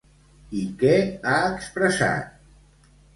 I 0.61 0.61
què 0.79 0.93
ha 1.31 1.35
expressat? 1.49 2.89